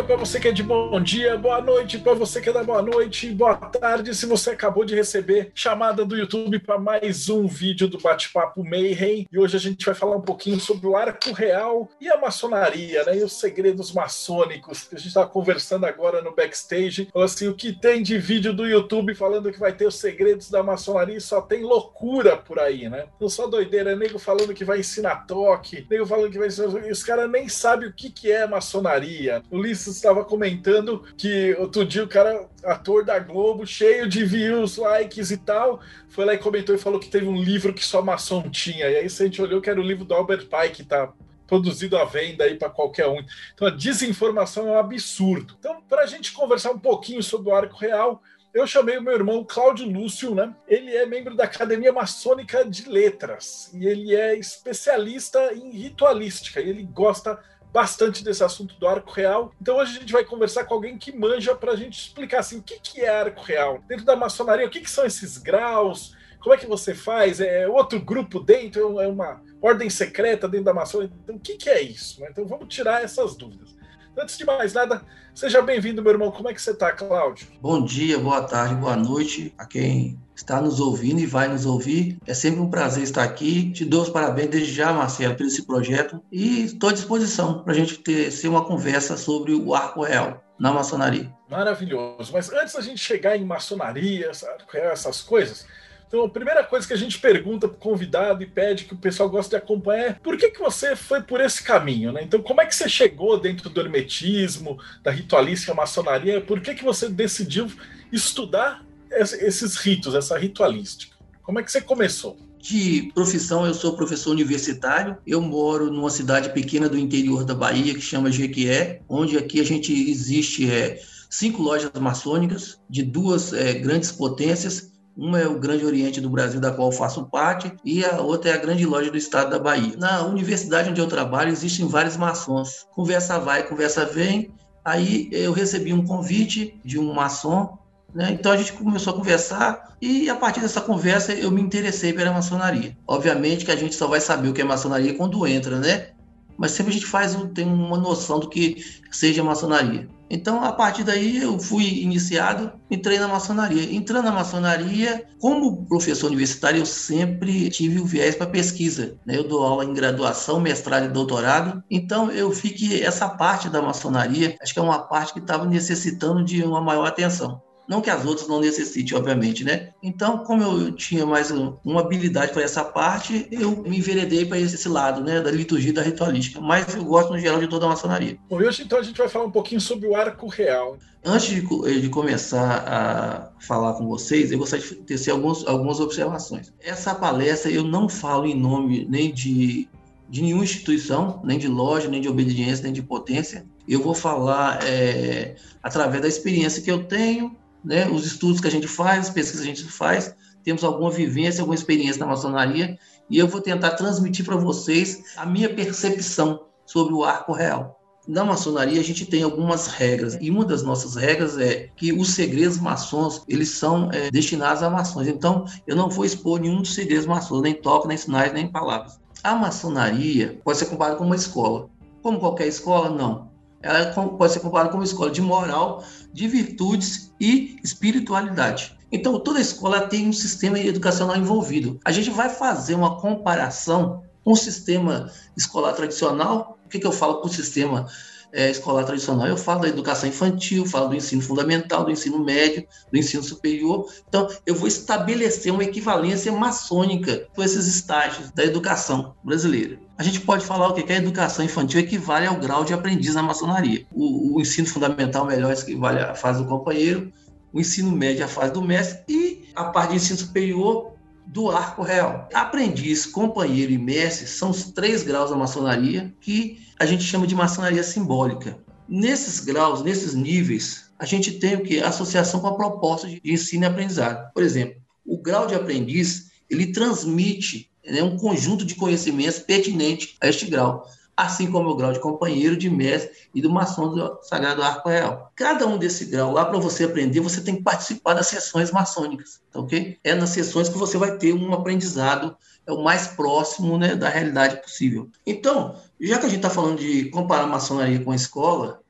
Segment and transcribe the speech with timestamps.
[0.00, 2.64] dia para você que é de bom dia, boa noite para você que é da
[2.64, 7.46] boa noite, boa tarde se você acabou de receber chamada do YouTube para mais um
[7.46, 9.28] vídeo do Bate-Papo Mayhem.
[9.30, 13.04] E hoje a gente vai falar um pouquinho sobre o arco real e a maçonaria,
[13.04, 13.18] né?
[13.18, 14.88] E os segredos maçônicos.
[14.90, 18.66] A gente estava conversando agora no backstage, falou assim, o que tem de vídeo do
[18.66, 22.88] YouTube falando que vai ter os segredos da maçonaria e só tem loucura por aí,
[22.88, 23.04] né?
[23.20, 26.86] Não só doideira, é nego falando que vai ensinar toque, nego falando que vai ensinar...
[26.86, 29.42] E os caras nem sabem o que, que é maçonaria.
[29.50, 35.30] Ulisses estava comentando que outro dia o cara, ator da Globo, cheio de views, likes
[35.30, 38.48] e tal, foi lá e comentou e falou que teve um livro que só maçom
[38.50, 38.88] tinha.
[38.88, 41.12] E aí a gente olhou que era o livro do Albert Pike, que tá
[41.46, 43.22] produzido à venda aí para qualquer um.
[43.54, 45.56] Então a desinformação é um absurdo.
[45.58, 49.14] Então, para a gente conversar um pouquinho sobre o arco real, eu chamei o meu
[49.14, 50.54] irmão Cláudio Lúcio, né?
[50.66, 56.60] Ele é membro da Academia Maçônica de Letras e ele é especialista em ritualística.
[56.60, 57.38] Ele gosta
[57.72, 59.52] bastante desse assunto do arco real.
[59.60, 62.58] Então hoje a gente vai conversar com alguém que manja para a gente explicar assim,
[62.58, 63.80] o que, que é arco real.
[63.86, 66.16] Dentro da maçonaria, o que, que são esses graus?
[66.40, 67.40] Como é que você faz?
[67.40, 69.00] É outro grupo dentro?
[69.00, 71.14] É uma ordem secreta dentro da maçonaria?
[71.22, 72.24] Então, o que, que é isso?
[72.24, 73.78] Então vamos tirar essas dúvidas.
[74.18, 75.02] Antes de mais nada,
[75.34, 76.30] seja bem-vindo, meu irmão.
[76.30, 77.46] Como é que você está, Cláudio?
[77.60, 82.18] Bom dia, boa tarde, boa noite a quem está nos ouvindo e vai nos ouvir.
[82.26, 83.70] É sempre um prazer estar aqui.
[83.72, 87.72] Te dou os parabéns desde já, Marcelo, por esse projeto e estou à disposição para
[87.72, 91.32] a gente ter ser uma conversa sobre o arco real na maçonaria.
[91.48, 92.32] Maravilhoso.
[92.32, 94.30] Mas antes da gente chegar em maçonaria,
[94.74, 95.66] essas coisas,
[96.08, 98.96] então, a primeira coisa que a gente pergunta para o convidado e pede que o
[98.96, 102.20] pessoal gosta de acompanhar é por que, que você foi por esse caminho, né?
[102.24, 106.40] Então, como é que você chegou dentro do hermetismo, da ritualística, maçonaria?
[106.40, 107.70] Por que, que você decidiu
[108.10, 111.16] estudar esses ritos, essa ritualística?
[111.42, 112.36] Como é que você começou?
[112.58, 115.16] De profissão, eu sou professor universitário.
[115.26, 119.64] Eu moro numa cidade pequena do interior da Bahia que chama Jequié, onde aqui a
[119.64, 124.92] gente existe é, cinco lojas maçônicas de duas é, grandes potências.
[125.16, 128.54] Uma é o Grande Oriente do Brasil, da qual faço parte, e a outra é
[128.54, 129.96] a Grande Loja do Estado da Bahia.
[129.96, 132.86] Na universidade onde eu trabalho, existem vários maçons.
[132.94, 134.52] Conversa vai, conversa vem.
[134.84, 137.79] Aí eu recebi um convite de um maçom
[138.14, 138.32] né?
[138.32, 142.32] Então a gente começou a conversar e a partir dessa conversa eu me interessei pela
[142.32, 142.96] maçonaria.
[143.06, 146.08] Obviamente que a gente só vai saber o que é maçonaria quando entra, né?
[146.56, 150.08] Mas sempre a gente faz tem uma noção do que seja maçonaria.
[150.28, 153.92] Então a partir daí eu fui iniciado, entrei na maçonaria.
[153.94, 159.16] Entrando na maçonaria, como professor universitário, eu sempre tive o viés para pesquisa.
[159.24, 159.38] Né?
[159.38, 161.82] Eu dou aula em graduação, mestrado e doutorado.
[161.90, 165.64] Então eu vi que essa parte da maçonaria, acho que é uma parte que estava
[165.64, 167.60] necessitando de uma maior atenção.
[167.90, 169.88] Não que as outras não necessitem, obviamente, né?
[170.00, 174.88] Então, como eu tinha mais uma habilidade para essa parte, eu me enveredei para esse
[174.88, 175.40] lado, né?
[175.40, 176.60] Da liturgia da ritualística.
[176.60, 178.38] Mas eu gosto, no geral, de toda a maçonaria.
[178.48, 180.98] Bom, hoje, então, a gente vai falar um pouquinho sobre o arco real.
[181.24, 186.72] Antes de, de começar a falar com vocês, eu gostaria de tecer alguns, algumas observações.
[186.80, 189.88] Essa palestra, eu não falo em nome nem de
[190.28, 193.66] de nenhuma instituição, nem de loja, nem de obediência, nem de potência.
[193.88, 198.70] Eu vou falar é, através da experiência que eu tenho né, os estudos que a
[198.70, 202.98] gente faz, as pesquisas que a gente faz, temos alguma vivência, alguma experiência na maçonaria,
[203.28, 207.98] e eu vou tentar transmitir para vocês a minha percepção sobre o arco real.
[208.28, 212.30] Na maçonaria a gente tem algumas regras e uma das nossas regras é que os
[212.30, 215.26] segredos maçons eles são é, destinados a maçons.
[215.26, 219.18] Então eu não vou expor nenhum dos segredos maçons, nem toque, nem sinais, nem palavras.
[219.42, 221.88] A maçonaria pode ser comparada com uma escola.
[222.22, 223.49] Como qualquer escola, não
[223.82, 228.96] ela pode ser comparada com uma escola de moral, de virtudes e espiritualidade.
[229.12, 231.98] Então, toda escola tem um sistema educacional envolvido.
[232.04, 236.78] A gente vai fazer uma comparação com o sistema escolar tradicional.
[236.84, 238.06] O que, que eu falo com o sistema
[238.52, 239.46] é, escolar tradicional.
[239.46, 244.06] Eu falo da educação infantil, falo do ensino fundamental, do ensino médio, do ensino superior.
[244.28, 249.98] Então, eu vou estabelecer uma equivalência maçônica com esses estágios da educação brasileira.
[250.18, 253.42] A gente pode falar o que a educação infantil equivale ao grau de aprendiz na
[253.42, 254.06] maçonaria.
[254.12, 257.32] O, o ensino fundamental melhor equivale à fase do companheiro,
[257.72, 261.09] o ensino médio à fase do mestre e a parte de ensino superior
[261.52, 262.48] do arco real.
[262.54, 267.56] Aprendiz, companheiro e mestre são os três graus da maçonaria que a gente chama de
[267.56, 268.78] maçonaria simbólica.
[269.08, 271.98] Nesses graus, nesses níveis, a gente tem o que?
[272.00, 274.52] Associação com a proposta de ensino e aprendizado.
[274.54, 280.48] Por exemplo, o grau de aprendiz ele transmite né, um conjunto de conhecimentos pertinente a
[280.48, 281.04] este grau
[281.44, 285.50] assim como o grau de companheiro, de mestre e do maçom do Sagrado Arco Real.
[285.56, 289.60] Cada um desse grau lá, para você aprender, você tem que participar das sessões maçônicas,
[289.70, 290.18] tá ok?
[290.22, 292.56] É nas sessões que você vai ter um aprendizado
[292.86, 295.28] é o mais próximo né, da realidade possível.
[295.46, 299.00] Então, já que a gente está falando de comparar maçonaria com a escola,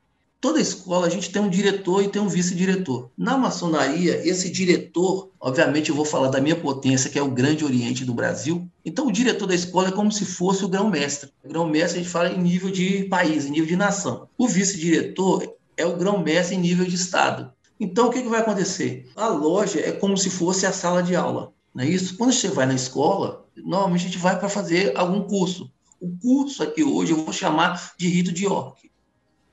[0.40, 3.10] Toda escola a gente tem um diretor e tem um vice-diretor.
[3.16, 7.62] Na maçonaria, esse diretor, obviamente eu vou falar da minha potência, que é o Grande
[7.62, 8.66] Oriente do Brasil.
[8.82, 11.30] Então, o diretor da escola é como se fosse o grão-mestre.
[11.44, 14.28] O grão-mestre a gente fala em nível de país, em nível de nação.
[14.38, 15.46] O vice-diretor
[15.76, 17.52] é o grão-mestre em nível de estado.
[17.78, 19.10] Então, o que, que vai acontecer?
[19.16, 21.52] A loja é como se fosse a sala de aula.
[21.74, 22.16] Não é isso?
[22.16, 25.70] Quando você vai na escola, normalmente a gente vai para fazer algum curso.
[26.00, 28.89] O curso aqui hoje eu vou chamar de rito de York.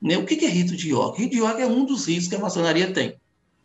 [0.00, 0.16] Né?
[0.16, 1.20] O que é rito de York?
[1.20, 3.16] Rito de York é um dos ritos que a maçonaria tem.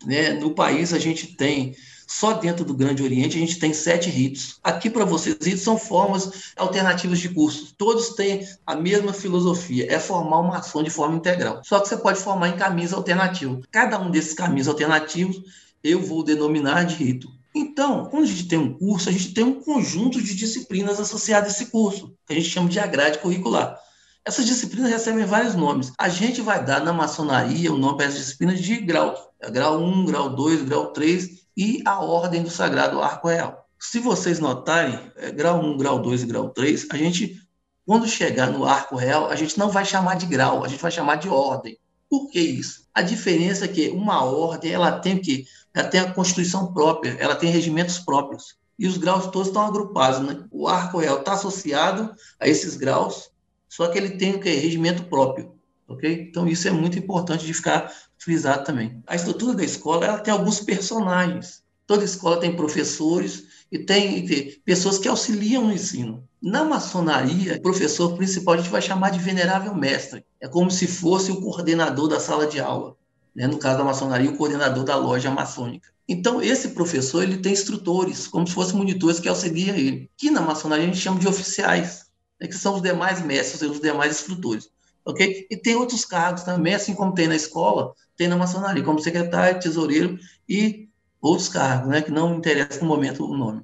[0.06, 0.34] Né?
[0.34, 1.76] No país, a gente tem,
[2.08, 4.60] só dentro do Grande Oriente, a gente tem sete ritos.
[4.64, 7.74] Aqui, para vocês, ritos são formas alternativas de cursos.
[7.78, 11.62] Todos têm a mesma filosofia, é formar uma ação de forma integral.
[11.64, 13.66] Só que você pode formar em caminhos alternativos.
[13.72, 15.42] Cada um desses caminhos alternativos
[15.84, 17.30] eu vou denominar de rito.
[17.56, 21.50] Então, quando a gente tem um curso, a gente tem um conjunto de disciplinas associadas
[21.50, 23.78] a esse curso, que a gente chama de a grade curricular.
[24.26, 25.92] Essas disciplinas recebem vários nomes.
[25.98, 29.34] A gente vai dar na maçonaria o nome para essas disciplinas de grau.
[29.40, 33.68] É grau 1, grau 2, grau 3 e a ordem do Sagrado Arco Real.
[33.78, 37.38] Se vocês notarem, é, grau 1, grau 2 e grau 3, a gente,
[37.86, 40.92] quando chegar no Arco Real, a gente não vai chamar de grau, a gente vai
[40.92, 41.78] chamar de ordem.
[42.10, 42.88] Por que isso?
[42.94, 47.36] A diferença é que uma ordem, ela tem que ela tem a constituição própria, ela
[47.36, 48.56] tem regimentos próprios.
[48.80, 50.46] E os graus todos estão agrupados, né?
[50.52, 53.33] O arco real está associado a esses graus
[53.76, 54.40] só que ele tem o?
[54.40, 55.56] Regimento próprio,
[55.88, 56.28] ok?
[56.30, 59.02] Então isso é muito importante de ficar frisado também.
[59.08, 61.64] A estrutura da escola, ela tem alguns personagens.
[61.88, 66.24] Toda escola tem professores e tem, tem pessoas que auxiliam no ensino.
[66.40, 70.24] Na maçonaria, o professor principal a gente vai chamar de venerável mestre.
[70.40, 72.96] É como se fosse o coordenador da sala de aula.
[73.36, 73.48] Né?
[73.48, 75.90] No caso da maçonaria, o coordenador da loja maçônica.
[76.08, 80.12] Então, esse professor ele tem instrutores, como se fossem monitores que auxiliam ele.
[80.16, 82.03] Que na maçonaria a gente chama de oficiais
[82.40, 84.70] né, que são os demais mestres os demais instrutores.
[85.06, 85.48] Ok?
[85.50, 89.60] E tem outros cargos também, assim como tem na escola, tem na maçonaria, como secretário,
[89.60, 90.88] tesoureiro e
[91.22, 93.62] outros cargos, né, que não interessa no momento o nome.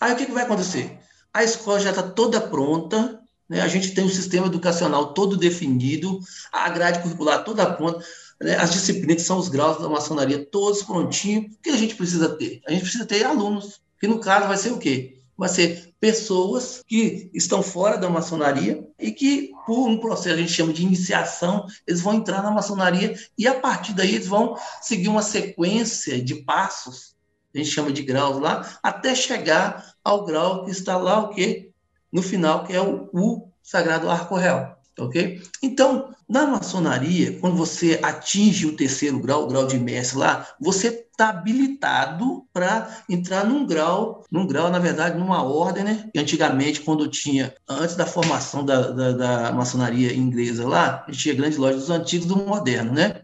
[0.00, 0.98] Aí o que, que vai acontecer?
[1.32, 6.20] A escola já está toda pronta, né, a gente tem um sistema educacional todo definido,
[6.52, 8.04] a grade curricular toda pronta,
[8.40, 11.52] né, as disciplinas que são os graus da maçonaria todos prontinhos.
[11.54, 12.60] O que a gente precisa ter?
[12.66, 15.17] A gente precisa ter alunos, que no caso vai ser o quê?
[15.38, 20.46] Vai ser pessoas que estão fora da maçonaria e que, por um processo que a
[20.46, 24.56] gente chama de iniciação, eles vão entrar na maçonaria e, a partir daí, eles vão
[24.82, 27.16] seguir uma sequência de passos,
[27.54, 31.70] a gente chama de graus lá, até chegar ao grau que está lá, o quê?
[32.12, 34.77] No final, que é o, o Sagrado Arco Real.
[34.98, 35.40] Ok?
[35.62, 40.88] Então, na maçonaria, quando você atinge o terceiro grau, o grau de mestre lá, você
[40.88, 46.10] está habilitado para entrar num grau, num grau, na verdade, numa ordem, né?
[46.16, 51.80] Antigamente, quando tinha, antes da formação da, da, da maçonaria inglesa lá, tinha grandes lojas
[51.80, 53.22] dos antigos e do moderno, né?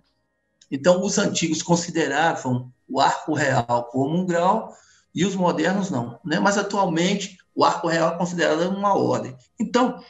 [0.70, 4.74] Então, os antigos consideravam o arco real como um grau
[5.14, 6.40] e os modernos não, né?
[6.40, 9.36] Mas atualmente o arco real é considerado uma ordem.
[9.60, 10.02] Então,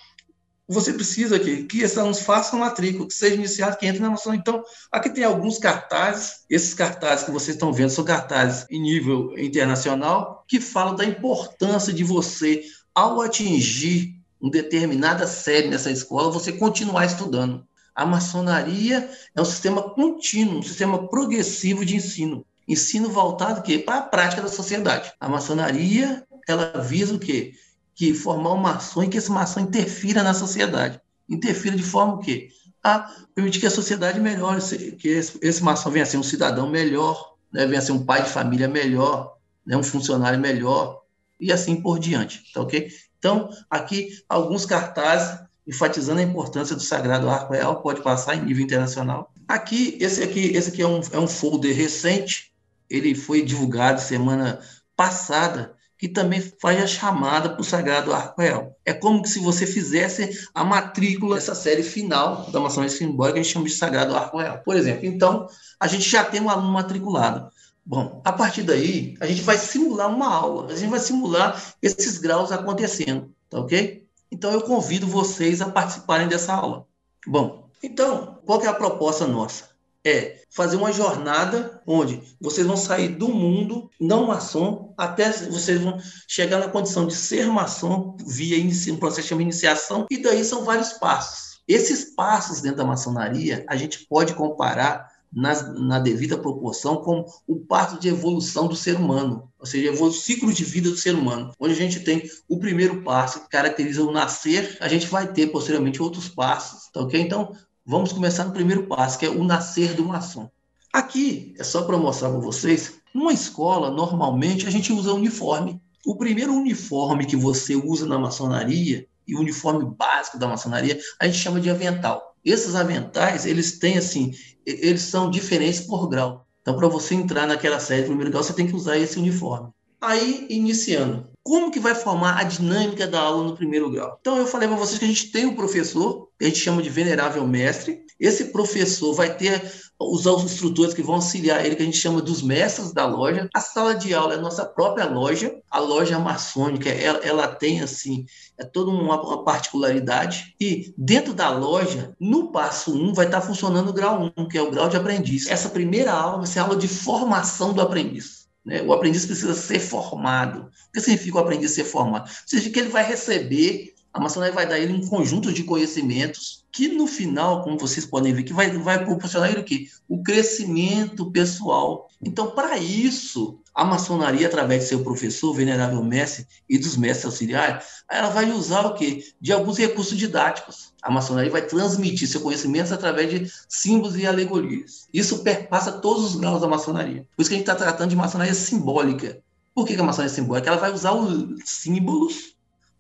[0.67, 4.35] você precisa que, que esses alunos façam matrícula, que seja iniciado, que entre na noção.
[4.35, 9.39] Então, aqui tem alguns cartazes, esses cartazes que vocês estão vendo são cartazes em nível
[9.39, 16.53] internacional, que falam da importância de você, ao atingir uma determinada série nessa escola, você
[16.53, 17.67] continuar estudando.
[17.95, 22.45] A maçonaria é um sistema contínuo, um sistema progressivo de ensino.
[22.67, 25.13] Ensino voltado para a prática da sociedade.
[25.21, 27.53] A maçonaria, ela visa o quê?
[27.95, 31.01] Que formar uma ação e que essa ação interfira na sociedade.
[31.29, 32.49] Interfira de forma o quê?
[32.83, 34.61] A permitir que a sociedade melhore,
[34.99, 37.67] que esse, esse maçom venha a ser um cidadão melhor, né?
[37.67, 39.77] venha a ser um pai de família melhor, né?
[39.77, 41.03] um funcionário melhor,
[41.41, 42.91] e assim por diante, tá ok?
[43.19, 48.65] Então, aqui, alguns cartazes enfatizando a importância do Sagrado Arco Real, pode passar em nível
[48.65, 49.33] internacional.
[49.49, 52.53] Aqui, esse aqui, esse aqui é um, é um folder recente,
[52.89, 54.61] ele foi divulgado semana
[54.95, 58.77] passada, que também faz a chamada para o Sagrado Arco-Real.
[58.85, 63.53] É como se você fizesse a matrícula dessa série final da maçonaria simbólica, a gente
[63.53, 64.59] chama de Sagrado Arco-Real.
[64.65, 65.47] Por exemplo, então,
[65.79, 67.49] a gente já tem um aluno matriculado.
[67.87, 72.19] Bom, a partir daí, a gente vai simular uma aula, a gente vai simular esses
[72.19, 74.05] graus acontecendo, tá ok?
[74.31, 76.87] Então, eu convido vocês a participarem dessa aula.
[77.27, 79.74] Bom, então, qual é a proposta nossa?
[80.05, 85.99] É fazer uma jornada onde vocês vão sair do mundo não maçom até vocês vão
[86.29, 90.93] chegar na condição de ser maçom via um processo de iniciação e daí são vários
[90.95, 91.63] passos.
[91.67, 97.57] Esses passos dentro da maçonaria a gente pode comparar na, na, devida proporção como o
[97.57, 101.51] passo de evolução do ser humano, ou seja, o ciclo de vida do ser humano,
[101.59, 105.49] onde a gente tem o primeiro passo que caracteriza o nascer, a gente vai ter
[105.49, 107.21] posteriormente outros passos, tá ok?
[107.21, 107.53] Então,
[107.87, 110.49] vamos começar no primeiro passo, que é o nascer do maçom.
[110.93, 115.81] Aqui, é só para mostrar para vocês, numa escola, normalmente, a gente usa uniforme.
[116.07, 121.27] O primeiro uniforme que você usa na maçonaria, e o uniforme básico da maçonaria, a
[121.27, 122.35] gente chama de avental.
[122.45, 124.33] Esses aventais, eles têm assim,
[124.67, 126.47] eles são diferentes por grau.
[126.61, 129.71] Então, para você entrar naquela série de primeiro grau, você tem que usar esse uniforme.
[130.01, 134.17] Aí, iniciando, como que vai formar a dinâmica da aula no primeiro grau?
[134.19, 136.83] Então, eu falei para vocês que a gente tem um professor, que a gente chama
[136.83, 138.01] de venerável mestre.
[138.19, 139.63] Esse professor vai ter
[140.01, 143.49] os instrutores que vão auxiliar ele, que a gente chama dos mestres da loja.
[143.55, 147.83] A sala de aula é a nossa própria loja, a loja maçônica, ela, ela tem
[147.83, 148.25] assim,
[148.59, 150.55] é toda uma, uma, particularidade.
[150.59, 154.49] E dentro da loja, no passo 1, um, vai estar funcionando o grau 1, um,
[154.49, 155.47] que é o grau de aprendiz.
[155.47, 158.44] Essa primeira aula vai ser a aula de formação do aprendiz.
[158.65, 158.83] Né?
[158.83, 160.71] O aprendiz precisa ser formado.
[160.89, 162.31] O que significa o aprendiz ser formado?
[162.47, 166.89] Significa que ele vai receber, a maçonaria vai dar ele um conjunto de conhecimentos que
[166.89, 169.89] no final, como vocês podem ver, que vai, vai proporcionar ele o quê?
[170.09, 172.09] O crescimento pessoal.
[172.21, 177.85] Então, para isso, a maçonaria, através de seu professor, venerável mestre, e dos mestres auxiliares,
[178.09, 179.25] ela vai usar o quê?
[179.41, 180.93] De alguns recursos didáticos.
[181.03, 185.09] A maçonaria vai transmitir seu conhecimento através de símbolos e alegorias.
[185.13, 187.27] Isso perpassa todos os graus da maçonaria.
[187.37, 189.43] Por isso que a gente está tratando de maçonaria simbólica.
[189.75, 190.71] Por que a maçonaria é simbólica?
[190.71, 192.54] Ela vai usar os símbolos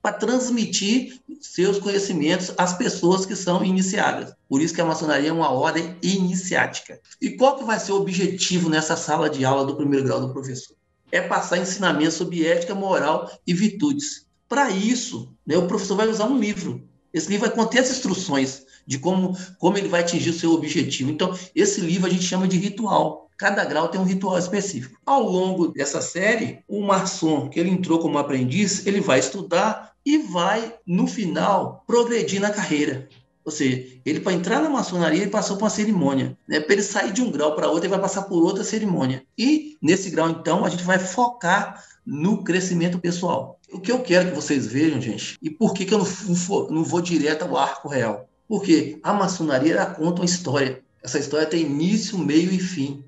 [0.05, 4.35] para transmitir seus conhecimentos às pessoas que são iniciadas.
[4.47, 7.01] Por isso que a maçonaria é uma ordem iniciática.
[7.23, 10.31] E qual que vai ser o objetivo nessa sala de aula do primeiro grau do
[10.31, 10.77] professor?
[11.11, 14.27] É passar ensinamento sobre ética, moral e virtudes.
[14.47, 16.87] Para isso, né, o professor vai usar um livro.
[17.11, 21.11] Esse livro vai conter as instruções de como, como ele vai atingir o seu objetivo.
[21.11, 23.31] Então, esse livro a gente chama de ritual.
[23.39, 25.01] Cada grau tem um ritual específico.
[25.07, 30.19] Ao longo dessa série, o maçom que ele entrou como aprendiz, ele vai estudar e
[30.19, 33.09] vai, no final, progredir na carreira.
[33.45, 36.37] Ou seja, ele para entrar na maçonaria, ele passou por uma cerimônia.
[36.49, 36.61] Né?
[36.61, 39.23] Para ele sair de um grau para outro, ele vai passar por outra cerimônia.
[39.37, 43.59] E nesse grau, então, a gente vai focar no crescimento pessoal.
[43.71, 46.71] O que eu quero que vocês vejam, gente, e por que, que eu não, vou,
[46.71, 48.29] não vou direto ao arco real?
[48.49, 50.83] Porque a maçonaria ela conta uma história.
[51.03, 53.05] Essa história tem início, meio e fim.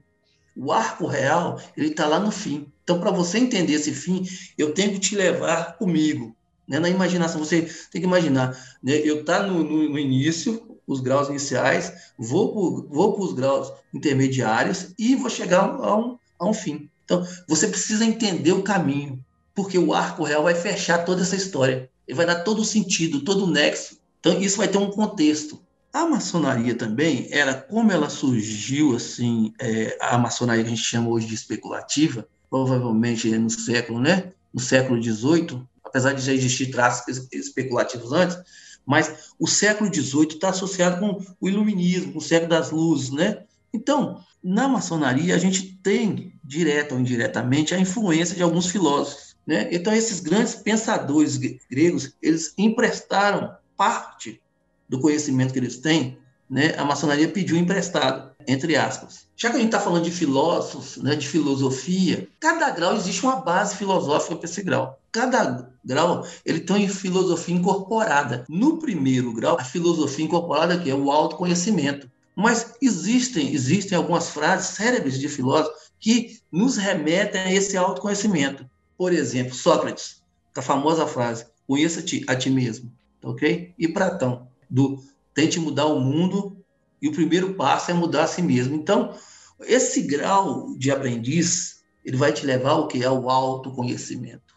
[0.55, 2.67] O arco real, ele está lá no fim.
[2.83, 4.23] Então, para você entender esse fim,
[4.57, 6.35] eu tenho que te levar comigo.
[6.69, 6.79] Né?
[6.79, 8.57] Na imaginação, você tem que imaginar.
[8.83, 8.95] Né?
[9.05, 14.95] Eu estar tá no, no, no, início, os graus iniciais, vou para os graus intermediários
[14.99, 16.89] e vou chegar a um, a um fim.
[17.05, 21.89] Então, você precisa entender o caminho, porque o arco real vai fechar toda essa história.
[22.07, 23.99] Ele vai dar todo o sentido, todo o nexo.
[24.21, 25.61] Então, isso vai ter um contexto.
[25.93, 31.09] A maçonaria também, era como ela surgiu, assim, é, a maçonaria que a gente chama
[31.09, 34.33] hoje de especulativa, provavelmente no século, né?
[34.53, 35.63] No século XVIII,
[35.97, 38.37] apesar de já existir traços especulativos antes,
[38.85, 43.45] mas o século XVIII está associado com o iluminismo, com o século das luzes, né?
[43.73, 49.69] Então, na maçonaria, a gente tem, direta ou indiretamente, a influência de alguns filósofos, né?
[49.73, 51.39] Então, esses grandes pensadores
[51.71, 54.41] gregos, eles emprestaram parte
[54.87, 59.26] do conhecimento que eles têm, né, a maçonaria pediu emprestado, entre aspas.
[59.37, 63.37] Já que a gente está falando de filósofos, né, de filosofia, cada grau existe uma
[63.37, 64.99] base filosófica para esse grau.
[65.13, 68.47] Cada grau ele tem filosofia incorporada.
[68.49, 72.11] No primeiro grau, a filosofia incorporada que é o autoconhecimento.
[72.35, 78.65] Mas existem, existem algumas frases célebres de filósofos que nos remetem a esse autoconhecimento.
[78.97, 80.23] Por exemplo, Sócrates,
[80.57, 82.91] a famosa frase: conheça-te a ti mesmo,
[83.23, 83.75] ok?
[83.79, 85.03] E Platão, do
[85.35, 86.56] tente mudar o mundo
[87.01, 88.75] e o primeiro passo é mudar a si mesmo.
[88.75, 89.15] Então,
[89.61, 94.55] esse grau de aprendiz, ele vai te levar ao que é o autoconhecimento.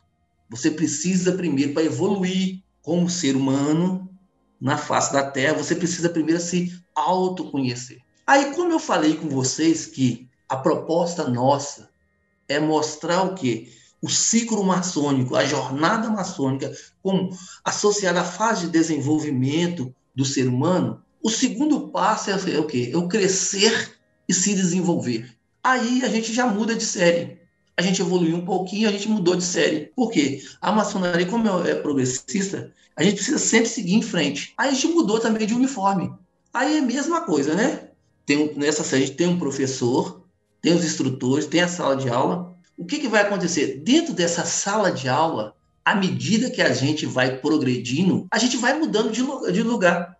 [0.49, 4.09] Você precisa primeiro para evoluir como ser humano
[4.59, 7.99] na face da Terra, você precisa primeiro se autoconhecer.
[8.25, 11.89] Aí, como eu falei com vocês que a proposta nossa
[12.47, 13.71] é mostrar o quê?
[14.01, 17.29] O ciclo maçônico, a jornada maçônica, como
[17.63, 22.89] associada à fase de desenvolvimento do ser humano, o segundo passo é, é o quê?
[22.93, 23.97] É o crescer
[24.27, 25.29] e se desenvolver.
[25.63, 27.39] Aí a gente já muda de série.
[27.77, 29.91] A gente evoluiu um pouquinho, a gente mudou de série.
[29.95, 30.43] Por quê?
[30.61, 34.53] A maçonaria, como é progressista, a gente precisa sempre seguir em frente.
[34.57, 36.11] Aí a gente mudou também de uniforme.
[36.53, 37.89] Aí é a mesma coisa, né?
[38.29, 40.21] tem, nessa série a gente tem um professor,
[40.61, 42.55] tem os instrutores, tem a sala de aula.
[42.77, 43.81] O que, que vai acontecer?
[43.83, 48.77] Dentro dessa sala de aula, à medida que a gente vai progredindo, a gente vai
[48.77, 50.15] mudando de, de lugar.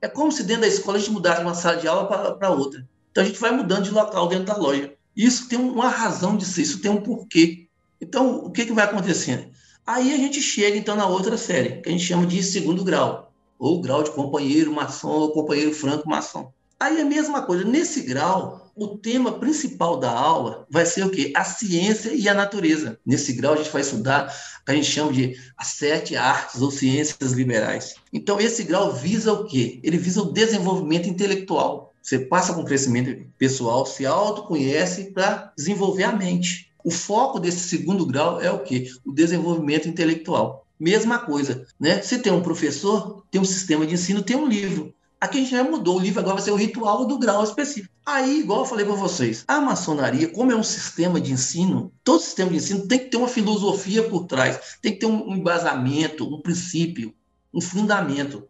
[0.00, 2.86] É como se dentro da escola a gente mudasse uma sala de aula para outra.
[3.10, 4.92] Então a gente vai mudando de local dentro da loja.
[5.16, 7.66] Isso tem uma razão de ser, isso tem um porquê.
[8.00, 9.46] Então, o que, que vai acontecendo?
[9.86, 13.32] Aí a gente chega, então, na outra série, que a gente chama de segundo grau,
[13.58, 16.52] ou grau de companheiro maçom ou companheiro franco maçom.
[16.78, 21.10] Aí é a mesma coisa, nesse grau, o tema principal da aula vai ser o
[21.10, 21.32] quê?
[21.34, 23.00] A ciência e a natureza.
[23.06, 24.26] Nesse grau a gente vai estudar
[24.60, 27.94] o que a gente chama de as sete artes ou ciências liberais.
[28.12, 29.80] Então esse grau visa o quê?
[29.82, 31.94] Ele visa o desenvolvimento intelectual.
[32.02, 36.70] Você passa com crescimento pessoal, se autoconhece para desenvolver a mente.
[36.84, 38.88] O foco desse segundo grau é o quê?
[39.04, 40.66] O desenvolvimento intelectual.
[40.78, 42.02] Mesma coisa, né?
[42.02, 44.94] Se tem um professor, tem um sistema de ensino, tem um livro.
[45.26, 47.92] Aqui a gente já mudou, o livro agora vai ser o ritual do grau específico.
[48.06, 52.20] Aí, igual eu falei para vocês, a maçonaria, como é um sistema de ensino, todo
[52.20, 56.32] sistema de ensino tem que ter uma filosofia por trás, tem que ter um embasamento,
[56.32, 57.12] um princípio,
[57.52, 58.48] um fundamento.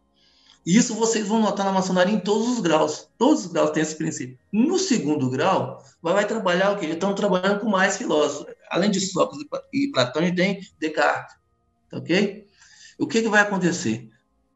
[0.66, 3.08] Isso vocês vão notar na maçonaria em todos os graus.
[3.16, 4.38] Todos os graus têm esse princípio.
[4.52, 6.84] No segundo grau, vai, vai trabalhar o quê?
[6.84, 8.54] Estão trabalhando com mais filósofos.
[8.68, 11.36] Além de Sócrates e Platão, a gente tem Descartes.
[11.90, 12.46] Ok?
[12.98, 14.10] O que, que vai acontecer?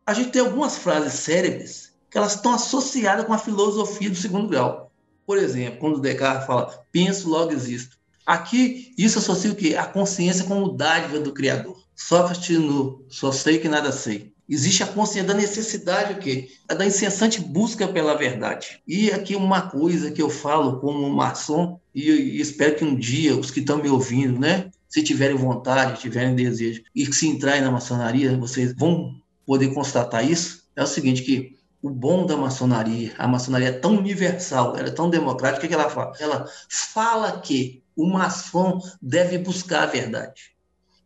[0.04, 4.48] A gente tem algumas frases cérebres que elas estão associadas com a filosofia do segundo
[4.48, 4.90] grau.
[5.26, 7.96] Por exemplo, quando Descartes fala, penso, logo existo.
[8.26, 9.76] Aqui, isso associa o quê?
[9.76, 11.80] A consciência como dádiva do Criador.
[11.94, 14.32] Sócrates no Só sei que nada sei.
[14.48, 16.48] Existe a consciência da necessidade, o quê?
[16.66, 18.80] Da incessante busca pela verdade.
[18.86, 23.52] E aqui uma coisa que eu falo como maçom, e espero que um dia os
[23.52, 28.36] que estão me ouvindo, né, se tiverem vontade, tiverem desejo, e se entrarem na maçonaria,
[28.36, 29.14] vocês vão
[29.46, 33.96] poder constatar isso, é o seguinte, que o bom da maçonaria, a maçonaria é tão
[33.96, 36.12] universal, ela é tão democrática, o que ela fala?
[36.18, 40.54] Ela fala que o maçom deve buscar a verdade,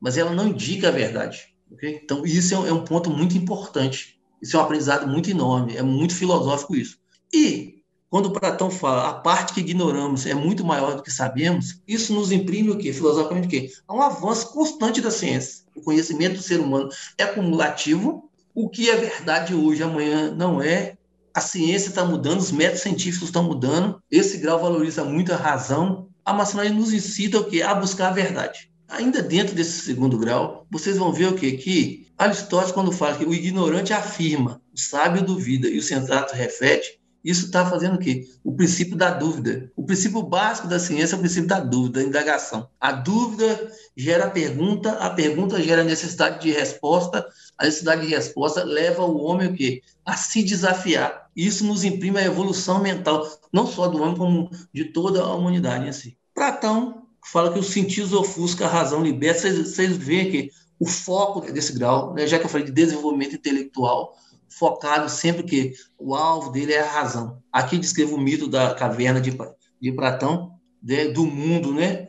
[0.01, 1.55] mas ela não indica a verdade.
[1.71, 2.01] Okay?
[2.03, 4.21] Então, isso é um ponto muito importante.
[4.43, 6.99] Isso é um aprendizado muito enorme, é muito filosófico isso.
[7.33, 12.13] E, quando Platão fala a parte que ignoramos é muito maior do que sabemos, isso
[12.13, 12.93] nos imprime o quê?
[12.93, 13.73] Filosoficamente o quê?
[13.89, 15.65] Há um avanço constante da ciência.
[15.75, 20.97] O conhecimento do ser humano é acumulativo, o que é verdade hoje, amanhã não é.
[21.35, 24.01] A ciência está mudando, os métodos científicos estão mudando.
[24.11, 26.09] Esse grau valoriza muito a razão.
[26.25, 27.63] A maçonaria nos incita o quê?
[27.63, 28.71] A buscar a verdade.
[28.89, 31.53] Ainda dentro desse segundo grau, vocês vão ver o quê?
[31.53, 37.01] Que Aristóteles, quando fala que o ignorante afirma, o sábio duvida e o sensato reflete,
[37.25, 38.29] isso está fazendo o quê?
[38.45, 39.73] O princípio da dúvida.
[39.75, 42.69] O princípio básico da ciência é o princípio da dúvida, da indagação.
[42.79, 49.03] A dúvida gera pergunta, a pergunta gera necessidade de resposta, a necessidade de resposta leva
[49.05, 49.81] o homem o quê?
[50.05, 51.31] A se desafiar.
[51.35, 55.89] Isso nos imprime a evolução mental, não só do homem, como de toda a humanidade
[55.89, 56.19] em si.
[56.35, 59.51] Platão fala que os sentidos ofuscam a razão liberta.
[59.51, 64.15] Vocês, veem que o foco desse grau, né, já que eu falei de desenvolvimento intelectual,
[64.59, 67.43] focado sempre que o alvo dele é a razão.
[67.53, 69.37] Aqui descrevo o mito da caverna de,
[69.81, 72.09] de Platão, né, do mundo, né?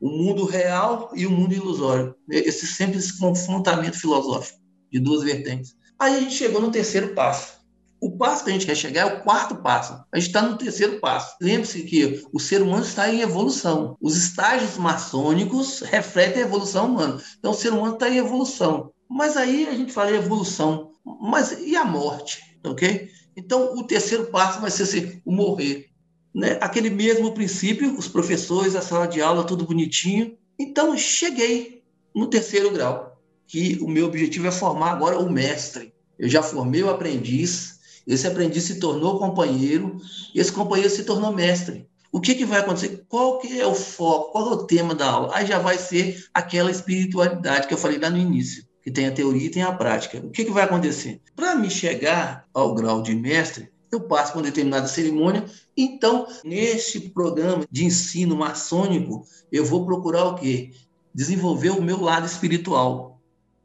[0.00, 2.14] O mundo real e o mundo ilusório.
[2.28, 4.58] Esse sempre esse confrontamento filosófico
[4.90, 5.76] de duas vertentes.
[5.98, 7.62] Aí a gente chegou no terceiro passo.
[8.00, 9.92] O passo que a gente quer chegar é o quarto passo.
[10.12, 11.36] A gente está no terceiro passo.
[11.40, 13.96] Lembre-se que o ser humano está em evolução.
[14.00, 17.22] Os estágios maçônicos refletem a evolução humana.
[17.38, 18.90] Então, o ser humano está em evolução.
[19.08, 22.42] Mas aí a gente fala em evolução mas e a morte?
[22.64, 23.10] Ok?
[23.36, 25.90] Então, o terceiro passo vai ser assim, o morrer.
[26.34, 26.58] Né?
[26.60, 30.36] Aquele mesmo princípio, os professores, a sala de aula, tudo bonitinho.
[30.58, 31.82] Então, cheguei
[32.14, 35.92] no terceiro grau, que o meu objetivo é formar agora o mestre.
[36.18, 39.96] Eu já formei o aprendiz, esse aprendiz se tornou companheiro,
[40.34, 41.88] e esse companheiro se tornou mestre.
[42.12, 43.04] O que, que vai acontecer?
[43.08, 44.32] Qual que é o foco?
[44.32, 45.34] Qual é o tema da aula?
[45.34, 49.12] Aí já vai ser aquela espiritualidade que eu falei lá no início que tem a
[49.12, 50.18] teoria e tem a prática.
[50.18, 51.20] O que, que vai acontecer?
[51.36, 55.44] Para me chegar ao grau de mestre, eu passo por uma determinada cerimônia.
[55.76, 60.70] Então, neste programa de ensino maçônico, eu vou procurar o quê?
[61.14, 63.20] Desenvolver o meu lado espiritual.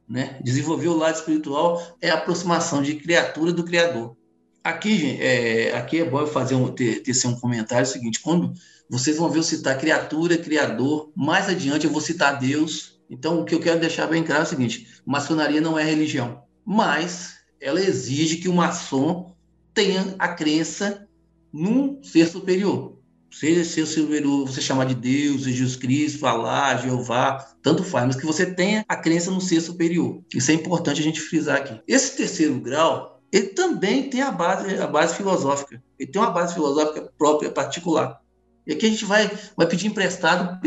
[0.07, 0.39] Né?
[0.43, 4.15] Desenvolver o lado espiritual é a aproximação de criatura do Criador.
[4.63, 8.19] Aqui, é, aqui é bom eu fazer um, ter, ter um comentário é o seguinte:
[8.19, 8.53] quando
[8.89, 13.45] vocês vão ver eu citar criatura, criador, mais adiante eu vou citar Deus, então, o
[13.45, 17.81] que eu quero deixar bem claro é o seguinte: maçonaria não é religião, mas ela
[17.81, 19.35] exige que o maçom
[19.73, 21.07] tenha a crença
[21.51, 22.97] num ser superior.
[23.31, 28.25] Seja ser superior, você chamar de Deus, Jesus Cristo, falar, Jeová, tanto faz, mas que
[28.25, 30.23] você tenha a crença no ser superior.
[30.33, 31.79] Isso é importante a gente frisar aqui.
[31.87, 35.81] Esse terceiro grau, ele também tem a base, a base filosófica.
[35.99, 38.19] Ele tem uma base filosófica própria, particular.
[38.65, 40.59] E aqui a gente vai, vai pedir emprestado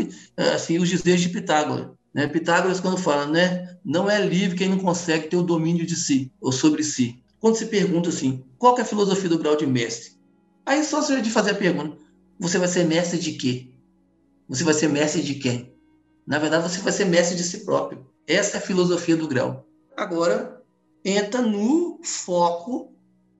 [0.53, 1.87] assim, os dizeres de Pitágoras.
[2.13, 2.27] Né?
[2.27, 6.31] Pitágoras, quando fala, né, não é livre quem não consegue ter o domínio de si
[6.39, 7.23] ou sobre si.
[7.39, 10.11] Quando se pergunta assim, qual é a filosofia do grau de mestre?
[10.65, 11.97] Aí só se de fazer a pergunta,
[12.39, 13.71] você vai ser mestre de quê?
[14.47, 15.73] Você vai ser mestre de quem?
[16.27, 18.05] Na verdade, você vai ser mestre de si próprio.
[18.27, 19.65] Essa é a filosofia do grau.
[19.97, 20.61] Agora,
[21.03, 22.93] entra no foco,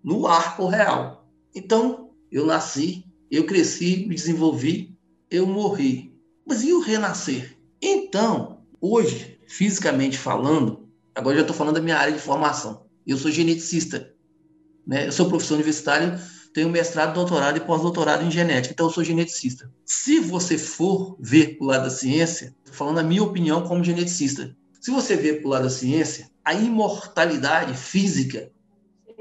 [0.04, 1.30] no arco real.
[1.54, 4.98] Então, eu nasci, eu cresci, me desenvolvi,
[5.30, 6.16] eu morri.
[6.46, 7.58] Mas e o renascer?
[7.82, 12.86] Então, hoje, fisicamente falando, agora já estou falando da minha área de formação.
[13.06, 14.12] Eu sou geneticista.
[14.86, 15.08] Né?
[15.08, 16.20] Eu sou professor universitário,
[16.54, 19.72] tenho mestrado, doutorado e pós-doutorado em genética, então eu sou geneticista.
[19.86, 23.84] Se você for ver para o lado da ciência, estou falando a minha opinião como
[23.84, 28.52] geneticista, se você ver para o lado da ciência, a imortalidade física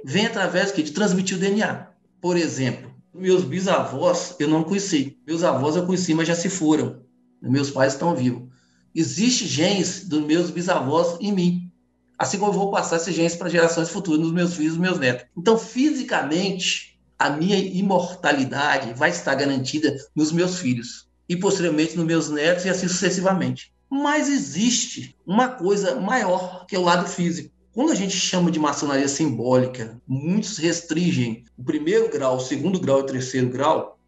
[0.03, 1.87] vem através de transmitir o DNA.
[2.19, 5.19] Por exemplo, meus bisavós eu não conheci.
[5.27, 7.03] Meus avós eu conheci, mas já se foram.
[7.43, 8.49] Meus pais estão vivos.
[8.95, 11.73] Existem genes dos meus bisavós em mim.
[12.19, 14.99] Assim como eu vou passar esses genes para gerações futuras, nos meus filhos e meus
[14.99, 15.27] netos.
[15.37, 21.09] Então, fisicamente, a minha imortalidade vai estar garantida nos meus filhos.
[21.29, 23.73] E posteriormente nos meus netos e assim sucessivamente.
[23.89, 27.55] Mas existe uma coisa maior que é o lado físico.
[27.73, 32.99] Quando a gente chama de maçonaria simbólica, muitos restringem o primeiro grau, o segundo grau
[32.99, 34.00] e o terceiro grau.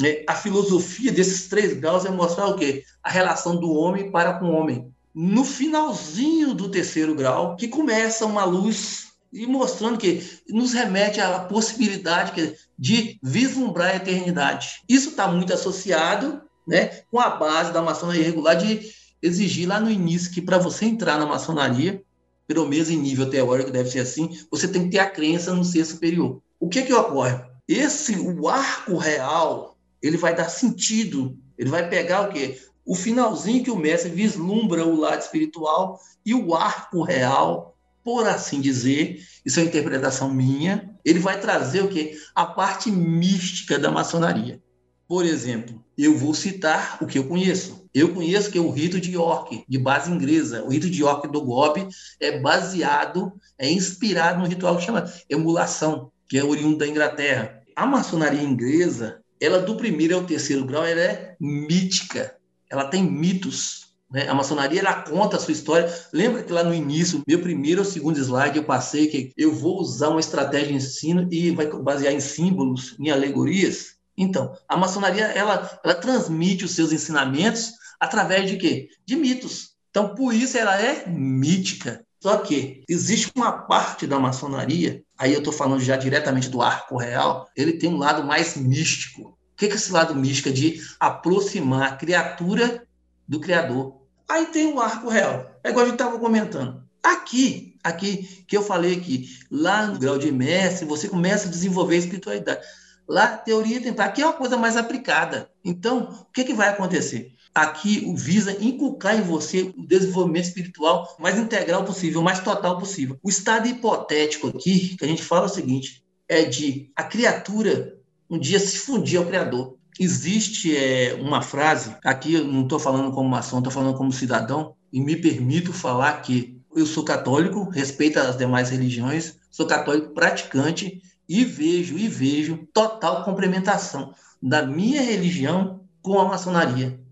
[0.00, 0.22] Né?
[0.26, 2.84] A filosofia desses três graus é mostrar o quê?
[3.02, 4.92] A relação do homem para com o homem.
[5.14, 11.40] No finalzinho do terceiro grau, que começa uma luz e mostrando que nos remete à
[11.40, 14.82] possibilidade de vislumbrar a eternidade.
[14.88, 18.90] Isso está muito associado né, com a base da maçonaria regular de
[19.22, 22.02] exigir lá no início que para você entrar na maçonaria,
[22.46, 25.64] pelo menos em nível teórico deve ser assim, você tem que ter a crença no
[25.64, 26.40] ser superior.
[26.60, 27.40] O que que ocorre?
[27.68, 29.75] Esse o arco real,
[30.06, 32.60] ele vai dar sentido, ele vai pegar o quê?
[32.84, 38.60] O finalzinho que o mestre vislumbra o lado espiritual e o arco real, por assim
[38.60, 42.16] dizer, isso é uma interpretação minha, ele vai trazer o quê?
[42.34, 44.62] A parte mística da maçonaria.
[45.08, 47.88] Por exemplo, eu vou citar o que eu conheço.
[47.94, 50.62] Eu conheço que é o rito de York, de base inglesa.
[50.64, 51.88] O rito de York do Gobi
[52.20, 57.62] é baseado, é inspirado no ritual que chama emulação, que é oriundo da Inglaterra.
[57.74, 62.36] A maçonaria inglesa, ela do primeiro ao terceiro grau, ela é mítica.
[62.70, 63.86] Ela tem mitos.
[64.10, 64.28] Né?
[64.28, 65.92] A maçonaria ela conta a sua história.
[66.12, 69.80] Lembra que lá no início, meu primeiro ou segundo slide, eu passei que eu vou
[69.80, 73.96] usar uma estratégia de ensino e vai basear em símbolos, em alegorias?
[74.16, 78.88] Então, a maçonaria ela, ela transmite os seus ensinamentos através de quê?
[79.04, 79.76] De mitos.
[79.90, 82.04] Então, por isso ela é mítica.
[82.20, 86.96] Só que existe uma parte da maçonaria, aí eu estou falando já diretamente do arco
[86.96, 89.22] real, ele tem um lado mais místico.
[89.22, 90.50] O que é esse lado místico?
[90.50, 92.86] De aproximar a criatura
[93.26, 94.02] do Criador.
[94.28, 95.50] Aí tem o arco real.
[95.62, 96.84] É igual a gente estava comentando.
[97.02, 101.94] Aqui, aqui que eu falei que lá no grau de mestre, você começa a desenvolver
[101.94, 102.60] a espiritualidade.
[103.08, 105.48] Lá, teoria tentar, aqui é uma coisa mais aplicada.
[105.64, 107.35] Então, o que, que vai acontecer?
[107.56, 113.18] Aqui o visa inculcar em você o desenvolvimento espiritual mais integral possível, mais total possível.
[113.22, 117.98] O estado hipotético aqui, que a gente fala é o seguinte, é de a criatura
[118.28, 119.78] um dia se fundir ao Criador.
[119.98, 124.74] Existe é, uma frase, aqui eu não estou falando como maçom, estou falando como cidadão,
[124.92, 131.00] e me permito falar que eu sou católico, respeito as demais religiões, sou católico praticante
[131.26, 137.05] e vejo e vejo total complementação da minha religião com a maçonaria.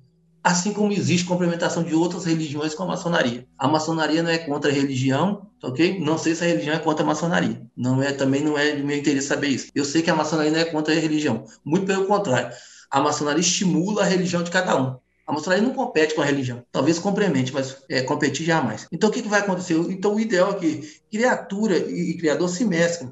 [0.44, 3.46] Assim como existe complementação de outras religiões com a maçonaria.
[3.58, 5.98] A maçonaria não é contra a religião, ok?
[5.98, 7.62] Não sei se a religião é contra a maçonaria.
[7.74, 9.68] Não é, também não é de meu interesse saber isso.
[9.74, 11.44] Eu sei que a maçonaria não é contra a religião.
[11.64, 12.54] Muito pelo contrário.
[12.90, 14.96] A maçonaria estimula a religião de cada um.
[15.26, 16.62] A maçonaria não compete com a religião.
[16.70, 18.86] Talvez complemente, mas é, competir jamais.
[18.92, 19.74] Então, o que, que vai acontecer?
[19.74, 23.10] Então, o ideal é que criatura e, e criador se mesclem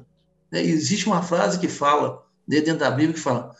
[0.53, 0.61] né?
[0.61, 3.55] Existe uma frase que fala, dentro da Bíblia, que fala: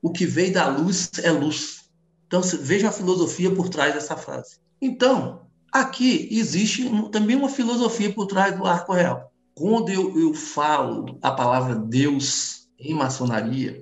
[0.00, 1.84] o que veio da luz é luz.
[2.26, 4.56] Então, veja a filosofia por trás dessa frase.
[4.80, 9.32] Então, aqui existe também uma filosofia por trás do arco real.
[9.54, 13.80] Quando eu, eu falo a palavra Deus em maçonaria,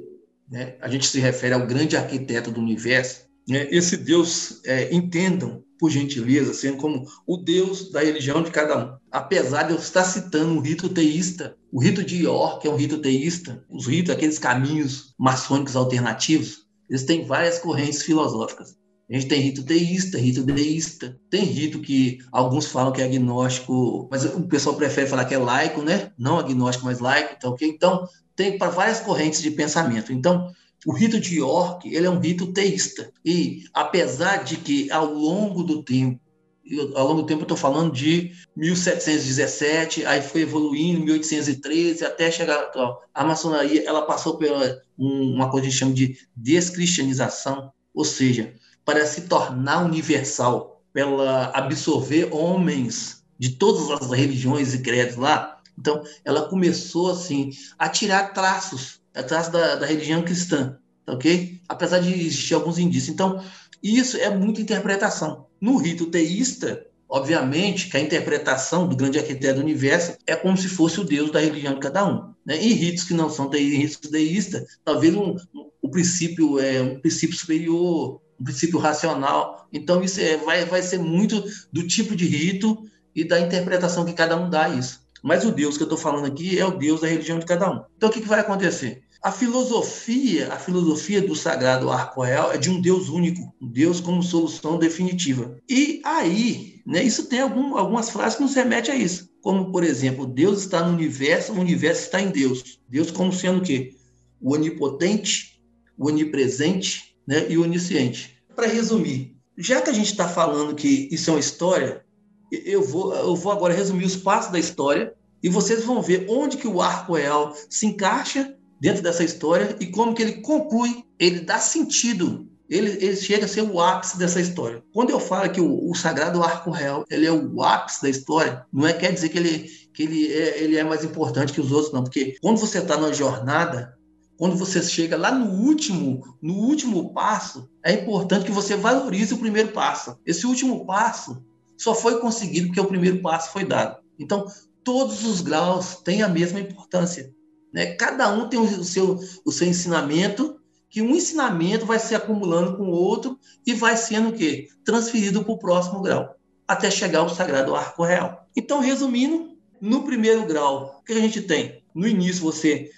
[0.48, 3.24] né, a gente se refere ao grande arquiteto do universo.
[3.48, 8.78] Né, esse Deus, é, entendam, por gentileza, sendo como o Deus da religião de cada
[8.78, 8.96] um.
[9.10, 12.98] Apesar de eu estar citando um rito teísta, o rito de York é um rito
[12.98, 16.63] teísta, os ritos, aqueles caminhos maçônicos alternativos,
[16.94, 18.76] eles têm várias correntes filosóficas.
[19.10, 21.18] A gente tem rito teísta, rito deísta.
[21.28, 25.38] Tem rito que alguns falam que é agnóstico, mas o pessoal prefere falar que é
[25.38, 26.12] laico, né?
[26.16, 27.34] Não agnóstico, mas laico.
[27.36, 30.12] Então, então tem para várias correntes de pensamento.
[30.12, 30.48] Então,
[30.86, 33.10] o rito de York, ele é um rito teísta.
[33.24, 36.20] E apesar de que ao longo do tempo
[36.64, 42.30] eu, ao longo do tempo eu estou falando de 1717, aí foi evoluindo, 1813, até
[42.30, 42.70] chegar.
[42.74, 44.48] Ó, a maçonaria ela passou por
[44.96, 51.50] uma coisa que a gente chama de descristianização, ou seja, para se tornar universal, pela
[51.50, 55.60] absorver homens de todas as religiões e credos lá.
[55.76, 61.60] Então, ela começou assim a tirar traços, traços da, da religião cristã, ok?
[61.68, 63.12] Apesar de existir alguns indícios.
[63.12, 63.42] Então,
[63.82, 65.46] isso é muita interpretação.
[65.60, 70.68] No rito teísta, obviamente que a interpretação do grande arquiteto do universo é como se
[70.68, 72.32] fosse o Deus da religião de cada um.
[72.44, 72.56] Né?
[72.62, 75.36] Em ritos que não são teístas, talvez um,
[75.82, 79.68] o princípio é um princípio superior, um princípio racional.
[79.72, 84.12] Então, isso é, vai, vai ser muito do tipo de rito e da interpretação que
[84.12, 85.04] cada um dá a isso.
[85.22, 87.70] Mas o Deus que eu estou falando aqui é o Deus da religião de cada
[87.70, 87.82] um.
[87.96, 89.03] Então, o que, que vai acontecer?
[89.24, 93.98] A filosofia, a filosofia do sagrado arco real é de um Deus único, um Deus
[93.98, 95.56] como solução definitiva.
[95.66, 99.30] E aí, né, isso tem algum, algumas frases que nos remetem a isso.
[99.40, 102.78] Como, por exemplo, Deus está no universo, o universo está em Deus.
[102.86, 103.94] Deus como sendo o quê?
[104.42, 105.58] O onipotente,
[105.96, 108.36] o onipresente, né, e onisciente.
[108.54, 112.04] Para resumir, já que a gente está falando que isso é uma história,
[112.52, 116.58] eu vou, eu vou agora resumir os passos da história e vocês vão ver onde
[116.58, 121.40] que o arco real se encaixa dentro dessa história e como que ele conclui, ele
[121.40, 124.82] dá sentido, ele, ele chega a ser o ápice dessa história.
[124.92, 128.64] Quando eu falo que o, o sagrado arco real ele é o ápice da história,
[128.72, 131.72] não é quer dizer que ele, que ele, é, ele é mais importante que os
[131.72, 133.94] outros, não, porque quando você está na jornada,
[134.36, 139.38] quando você chega lá no último, no último passo, é importante que você valorize o
[139.38, 140.18] primeiro passo.
[140.26, 141.42] Esse último passo
[141.76, 143.98] só foi conseguido porque o primeiro passo foi dado.
[144.18, 144.46] Então,
[144.82, 147.32] todos os graus têm a mesma importância.
[147.74, 147.86] Né?
[147.86, 152.84] Cada um tem o seu, o seu ensinamento, que um ensinamento vai se acumulando com
[152.84, 154.68] o outro e vai sendo o quê?
[154.84, 156.36] Transferido para o próximo grau,
[156.68, 158.48] até chegar ao sagrado arco real.
[158.56, 161.82] Então, resumindo, no primeiro grau, o que a gente tem?
[161.92, 162.92] No início, você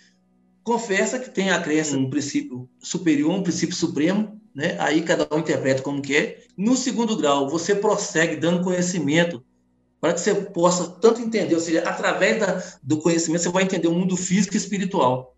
[0.63, 4.77] confessa que tem a crença num princípio superior, um princípio supremo, né?
[4.79, 6.45] Aí cada um interpreta como quer.
[6.55, 9.43] No segundo grau, você prossegue dando conhecimento
[10.01, 13.89] para que você possa tanto entender, ou seja, através da, do conhecimento você vai entender
[13.89, 15.35] o mundo físico e espiritual.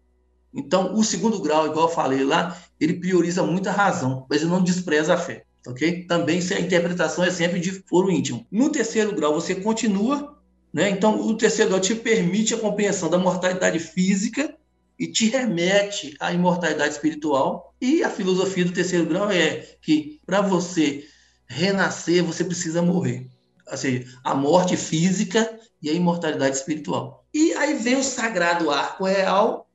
[0.52, 4.62] Então, o segundo grau, igual eu falei lá, ele prioriza muita razão, mas ele não
[4.62, 6.04] despreza a fé, ok?
[6.06, 8.46] Também se a interpretação é sempre de foro íntimo.
[8.50, 10.38] No terceiro grau, você continua,
[10.72, 10.90] né?
[10.90, 14.54] Então, o terceiro grau te permite a compreensão da mortalidade física
[14.98, 17.74] e te remete à imortalidade espiritual.
[17.80, 21.04] E a filosofia do terceiro grau é que para você
[21.46, 23.26] renascer, você precisa morrer.
[23.76, 27.24] Seja, a morte física e a imortalidade espiritual.
[27.32, 29.68] E aí vem o sagrado arco real,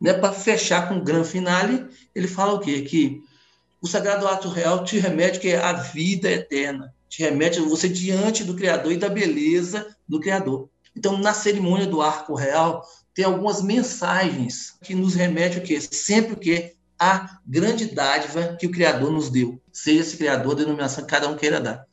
[0.00, 2.82] né, para fechar com o grande finale, ele fala o quê?
[2.82, 3.20] Que
[3.80, 8.44] o sagrado arco real te remete que é a vida eterna, te remete você diante
[8.44, 10.68] do Criador e da beleza do Criador.
[10.94, 15.80] Então, na cerimônia do arco real, tem algumas mensagens que nos remetem o quê?
[15.80, 16.74] Sempre o quê?
[16.98, 19.60] A grande dádiva que o Criador nos deu.
[19.70, 21.85] Seja esse Criador a denominação que cada um queira dar.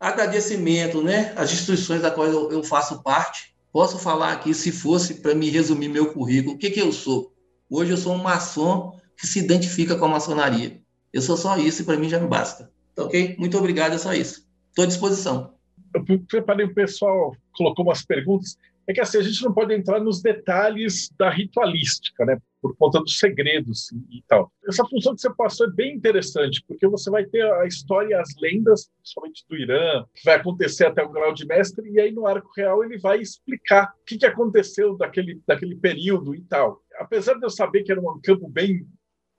[0.00, 1.34] Agradecimento, né?
[1.36, 3.54] As instituições da qual eu, eu faço parte.
[3.70, 7.32] Posso falar aqui, se fosse para me resumir meu currículo, o que, que eu sou?
[7.68, 10.80] Hoje eu sou um maçom que se identifica com a maçonaria.
[11.12, 12.72] Eu sou só isso e para mim já me basta.
[12.94, 13.36] Tá ok?
[13.38, 14.48] Muito obrigado, é só isso.
[14.70, 15.54] Estou à disposição.
[15.94, 18.56] Eu preparei o pessoal, colocou umas perguntas
[18.90, 22.38] é que assim, a gente não pode entrar nos detalhes da ritualística, né?
[22.60, 24.52] Por conta dos segredos e tal.
[24.68, 28.14] Essa função que você passou é bem interessante, porque você vai ter a história e
[28.14, 32.12] as lendas, principalmente do Irã, que vai acontecer até o grau de mestre, e aí
[32.12, 36.82] no arco real ele vai explicar o que, aconteceu daquele, daquele período e tal.
[36.98, 38.86] Apesar de eu saber que era um campo bem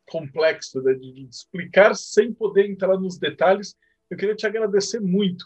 [0.10, 3.76] complexo né, de explicar sem poder entrar nos detalhes,
[4.10, 5.46] eu queria te agradecer muito,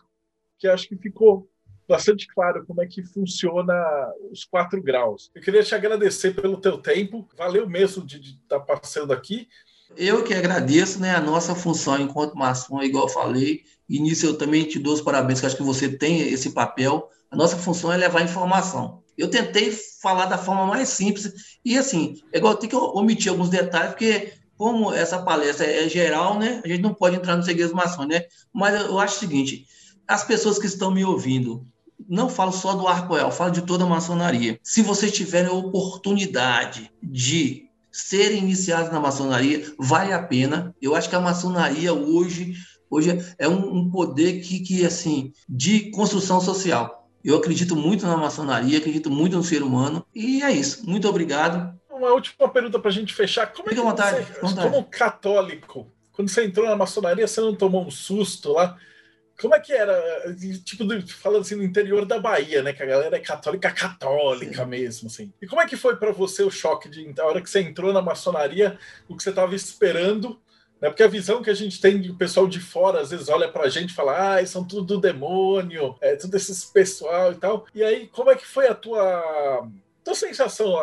[0.58, 1.48] que acho que ficou
[1.88, 3.74] bastante claro como é que funciona
[4.32, 5.32] os quatro graus.
[5.34, 9.48] Eu queria te agradecer pelo teu tempo, valeu mesmo de estar tá passando aqui.
[9.96, 11.16] Eu que agradeço, né?
[11.16, 15.02] A nossa função enquanto maçom, igual eu falei, e nisso eu também te dou os
[15.02, 17.10] parabéns, que acho que você tem esse papel.
[17.30, 19.04] A nossa função é levar informação.
[19.18, 19.72] Eu tentei
[20.02, 24.34] falar da forma mais simples, e assim, é igual ter que omitir alguns detalhes, porque
[24.58, 26.62] como essa palestra é geral, né?
[26.64, 28.24] A gente não pode entrar nos segredos maçons, né?
[28.54, 29.66] Mas eu acho o seguinte:
[30.08, 31.66] as pessoas que estão me ouvindo,
[32.08, 34.60] não falo só do Arcoel, falo de toda a maçonaria.
[34.64, 40.76] Se vocês tiverem a oportunidade de serem iniciados na maçonaria, vale a pena.
[40.82, 42.56] Eu acho que a maçonaria hoje
[42.90, 47.10] Hoje é um, um poder que, que, assim, de construção social.
[47.24, 50.88] Eu acredito muito na maçonaria, acredito muito no ser humano, e é isso.
[50.88, 51.78] Muito obrigado.
[51.90, 53.48] Uma última pergunta para a gente fechar.
[53.48, 54.70] Como é que vontade, você, vontade.
[54.70, 58.78] como católico, quando você entrou na maçonaria, você não tomou um susto lá?
[59.40, 60.02] Como é que era,
[60.64, 62.72] tipo, falando assim, no interior da Bahia, né?
[62.72, 65.34] Que a galera é católica, católica mesmo, assim.
[65.42, 67.92] E como é que foi para você o choque de a hora que você entrou
[67.92, 70.40] na maçonaria, o que você estava esperando?
[70.82, 70.90] Né?
[70.90, 73.70] Porque a visão que a gente tem do pessoal de fora, às vezes olha pra
[73.70, 77.66] gente e fala, ah, são tudo do demônio, é tudo esses pessoal e tal.
[77.74, 79.68] E aí, como é que foi a tua,
[80.04, 80.76] tua sensação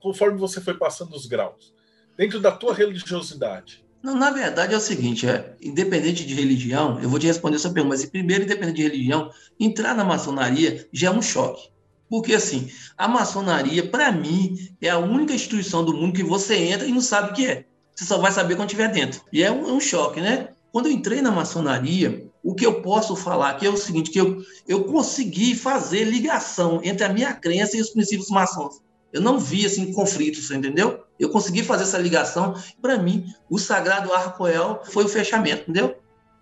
[0.00, 1.74] conforme você foi passando os graus?
[2.16, 3.81] Dentro da tua religiosidade?
[4.02, 7.70] Não, na verdade é o seguinte, é, independente de religião, eu vou te responder essa
[7.70, 11.70] pergunta, mas primeiro, independente de religião, entrar na maçonaria já é um choque.
[12.10, 16.86] Porque, assim, a maçonaria, para mim, é a única instituição do mundo que você entra
[16.86, 17.64] e não sabe o que é.
[17.94, 19.22] Você só vai saber quando estiver dentro.
[19.32, 20.48] E é um, é um choque, né?
[20.72, 24.20] Quando eu entrei na maçonaria, o que eu posso falar aqui é o seguinte, que
[24.20, 28.80] eu, eu consegui fazer ligação entre a minha crença e os princípios maçons.
[29.12, 31.01] Eu não vi, assim, conflitos, entendeu?
[31.22, 32.54] Eu consegui fazer essa ligação.
[32.80, 35.96] Para mim, o Sagrado Arcoel foi o fechamento, entendeu?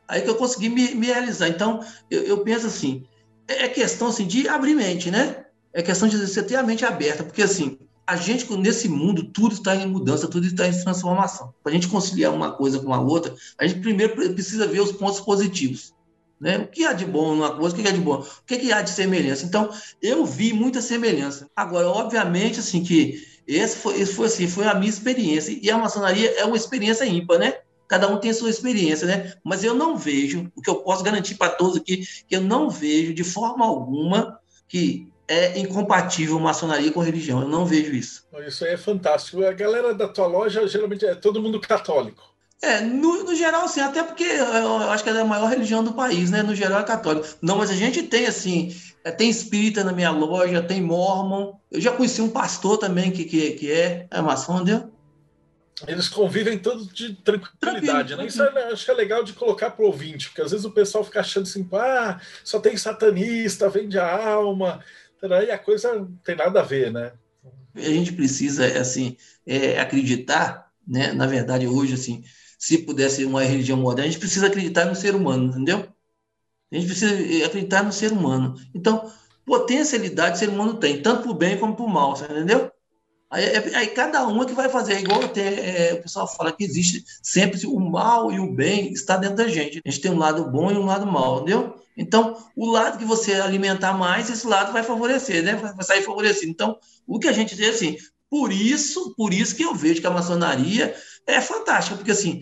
[0.08, 1.48] Aí que eu consegui me, me realizar.
[1.48, 3.04] Então, eu, eu, penso assim,
[3.46, 5.44] é, é questão assim, de abrir mente, né?
[5.74, 9.54] É questão de você ter a mente aberta, porque assim, a gente, nesse mundo, tudo
[9.54, 11.52] está em mudança, tudo está em transformação.
[11.62, 14.92] Para a gente conciliar uma coisa com a outra, a gente primeiro precisa ver os
[14.92, 15.94] pontos positivos.
[16.40, 16.56] Né?
[16.56, 18.14] O que há de bom numa coisa, o que há de bom?
[18.14, 19.44] O que há de semelhança?
[19.44, 19.68] Então,
[20.00, 21.50] eu vi muita semelhança.
[21.54, 25.58] Agora, obviamente, assim, que esse foi, esse foi assim, foi a minha experiência.
[25.60, 27.58] E a maçonaria é uma experiência ímpar, né?
[27.88, 29.34] Cada um tem a sua experiência, né?
[29.42, 32.70] Mas eu não vejo, o que eu posso garantir para todos aqui, que eu não
[32.70, 37.40] vejo de forma alguma que é incompatível maçonaria com religião.
[37.40, 38.24] Eu não vejo isso.
[38.46, 39.44] Isso aí é fantástico.
[39.44, 42.30] A galera da tua loja geralmente é todo mundo católico.
[42.62, 45.94] É, no, no, geral, sim, até porque eu acho que é a maior religião do
[45.94, 46.42] país, né?
[46.42, 47.26] No geral é católico.
[47.40, 48.76] Não, mas a gente tem, assim,
[49.16, 51.54] tem espírita na minha loja, tem mormon.
[51.70, 54.90] Eu já conheci um pastor também que, que, que é, é maçom, entendeu?
[55.86, 58.26] Eles convivem todos de tranquilidade, né?
[58.26, 60.70] Isso é, acho que é legal de colocar para o ouvinte, porque às vezes o
[60.70, 64.84] pessoal fica achando assim, ah, só tem satanista, vende a alma,
[65.22, 67.12] e a coisa não tem nada a ver, né?
[67.74, 71.12] A gente precisa, assim, é, acreditar, né?
[71.12, 72.22] Na verdade, hoje, assim,
[72.58, 75.88] se pudesse uma religião moderna, a gente precisa acreditar no ser humano, entendeu?
[76.70, 78.54] A gente precisa acreditar no ser humano.
[78.74, 79.10] Então,
[79.44, 82.70] potencialidade o ser humano tem, tanto para o bem como para o mal, você entendeu?
[83.30, 86.26] Aí, é, aí, cada um é que vai fazer, é igual até, é, o pessoal
[86.26, 89.80] fala que existe sempre o mal e o bem está dentro da gente.
[89.84, 91.76] A gente tem um lado bom e um lado mal, entendeu?
[91.96, 95.54] Então, o lado que você alimentar mais, esse lado vai favorecer, né?
[95.54, 96.50] Vai sair favorecido.
[96.50, 97.96] Então, o que a gente tem assim,
[98.28, 100.94] por isso, por isso que eu vejo que a maçonaria
[101.34, 102.40] é fantástica, porque assim,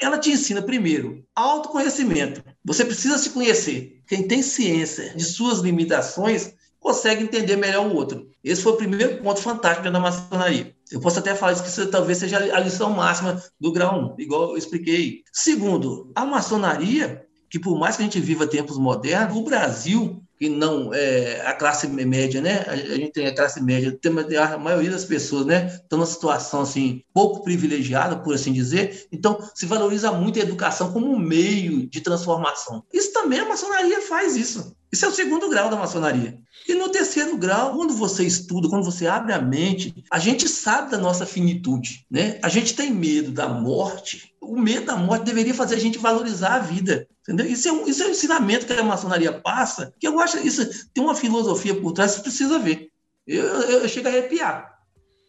[0.00, 2.42] ela te ensina primeiro autoconhecimento.
[2.64, 4.02] Você precisa se conhecer.
[4.06, 8.28] Quem tem ciência de suas limitações consegue entender melhor o outro.
[8.42, 10.74] Esse foi o primeiro ponto fantástico da maçonaria.
[10.90, 14.50] Eu posso até falar isso que talvez seja a lição máxima do grau 1, igual
[14.50, 15.22] eu expliquei.
[15.32, 20.48] Segundo, a maçonaria, que por mais que a gente viva tempos modernos, o Brasil que
[20.48, 22.64] não é a classe média, né?
[22.66, 25.66] A, gente tem a classe média, tem a maioria das pessoas, né?
[25.66, 29.06] Estão numa situação assim pouco privilegiada, por assim dizer.
[29.12, 32.82] Então se valoriza muito a educação como um meio de transformação.
[32.90, 34.74] Isso também a maçonaria faz isso.
[34.90, 36.38] Isso é o segundo grau da maçonaria.
[36.66, 40.90] E no terceiro grau, quando você estuda, quando você abre a mente, a gente sabe
[40.90, 42.38] da nossa finitude, né?
[42.42, 44.34] A gente tem medo da morte.
[44.40, 47.06] O medo da morte deveria fazer a gente valorizar a vida.
[47.30, 47.46] Entendeu?
[47.46, 50.90] Isso é, um, isso é um ensinamento que a maçonaria passa, que eu acho isso
[50.92, 52.90] tem uma filosofia por trás, você precisa ver.
[53.24, 54.80] Eu, eu, eu chego a arrepiar.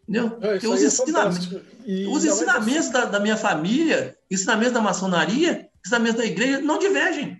[0.09, 0.35] Entendeu?
[0.41, 1.49] É, os, é ensinamentos,
[2.09, 7.39] os ensinamentos da, da, minha família, ensinamentos da maçonaria, ensinamentos da igreja não divergem.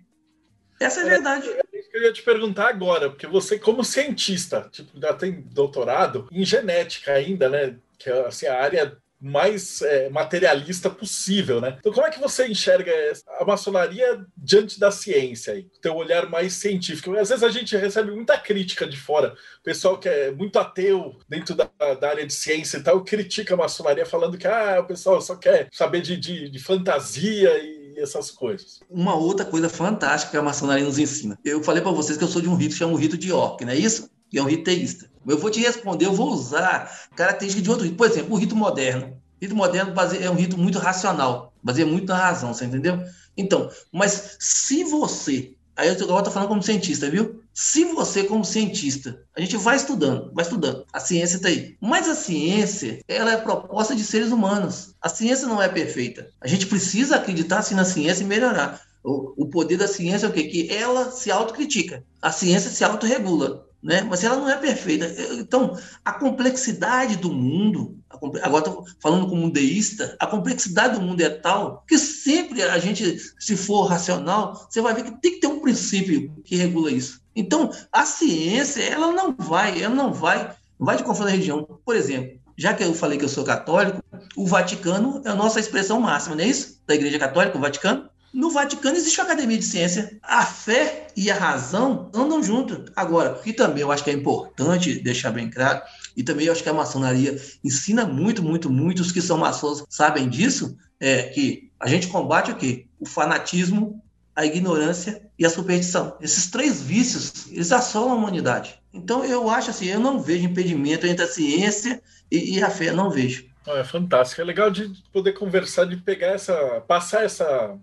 [0.80, 1.50] Essa é a verdade.
[1.50, 5.42] É isso que eu ia te perguntar agora, porque você, como cientista, tipo, já tem
[5.42, 7.78] doutorado em genética ainda, né?
[7.98, 11.78] Que é assim, a área mais é, materialista possível, né?
[11.80, 12.92] Então, como é que você enxerga
[13.40, 15.68] a maçonaria diante da ciência, aí?
[15.82, 17.16] teu olhar mais científico?
[17.16, 21.20] Às vezes a gente recebe muita crítica de fora, o pessoal que é muito ateu
[21.30, 24.88] dentro da, da área de ciência e tal, critica a maçonaria falando que ah, o
[24.88, 28.80] pessoal só quer saber de, de, de fantasia e essas coisas.
[28.90, 31.38] Uma outra coisa fantástica que a maçonaria nos ensina.
[31.44, 33.30] Eu falei para vocês que eu sou de um rito que chama o rito de
[33.30, 34.10] York, não é isso?
[34.30, 35.12] Que é um rito teísta.
[35.28, 37.98] Eu vou te responder, eu vou usar características de outro rito.
[37.98, 39.21] Por exemplo, o rito moderno.
[39.42, 43.04] Rito moderno é um rito muito racional, baseia muito na razão, você entendeu?
[43.36, 47.42] Então, mas se você, aí eu agora estou falando como cientista, viu?
[47.54, 51.76] Se você, como cientista, a gente vai estudando, vai estudando, a ciência está aí.
[51.82, 54.94] Mas a ciência, ela é proposta de seres humanos.
[55.02, 56.30] A ciência não é perfeita.
[56.40, 58.80] A gente precisa acreditar assim na ciência e melhorar.
[59.04, 60.44] O, o poder da ciência é o quê?
[60.44, 62.04] Que ela se autocritica.
[62.22, 64.02] A ciência se autorregula né?
[64.02, 65.14] mas ela não é perfeita.
[65.34, 67.98] Então, a complexidade do mundo,
[68.42, 72.78] agora estou falando como um deísta, a complexidade do mundo é tal que sempre a
[72.78, 76.92] gente, se for racional, você vai ver que tem que ter um princípio que regula
[76.92, 77.22] isso.
[77.36, 81.64] Então, a ciência, ela não vai, ela não vai, vai de conforme a religião.
[81.86, 84.04] Por exemplo, já que eu falei que eu sou católico,
[84.36, 86.82] o Vaticano é a nossa expressão máxima, não é isso?
[86.86, 88.11] Da Igreja Católica, o Vaticano.
[88.34, 90.18] No Vaticano existe uma academia de ciência.
[90.24, 92.92] A fé e a razão andam juntos.
[92.96, 95.82] Agora, o que também eu acho que é importante deixar bem claro,
[96.16, 99.84] e também eu acho que a maçonaria ensina muito, muito, muito, os que são maçons
[99.90, 102.86] sabem disso, é que a gente combate o quê?
[103.00, 104.02] O fanatismo,
[104.36, 106.16] a ignorância e a superstição.
[106.22, 108.80] Esses três vícios, eles assolam a humanidade.
[108.94, 112.02] Então, eu acho assim, eu não vejo impedimento entre a ciência
[112.32, 113.46] e, e a fé, não vejo.
[113.68, 114.42] É fantástico.
[114.42, 116.82] É legal de poder conversar, de pegar essa.
[116.88, 117.78] passar essa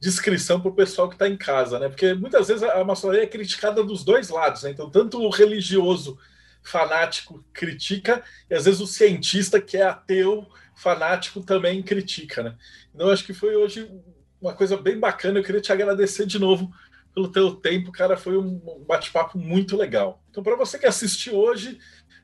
[0.00, 1.88] descrição para o pessoal que está em casa, né?
[1.88, 4.70] Porque muitas vezes a maçonaria é criticada dos dois lados, né?
[4.70, 6.18] Então, tanto o religioso
[6.62, 10.46] fanático critica, e às vezes o cientista que é ateu
[10.76, 12.56] fanático também critica, né?
[12.94, 13.90] Então, acho que foi hoje
[14.40, 15.38] uma coisa bem bacana.
[15.38, 16.70] Eu queria te agradecer de novo
[17.12, 18.16] pelo teu tempo, cara.
[18.16, 20.22] Foi um bate-papo muito legal.
[20.30, 21.78] Então, para você que assistiu hoje,